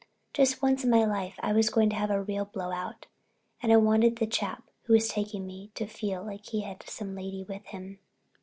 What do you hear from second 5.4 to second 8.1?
me to feel he'd some lady with him.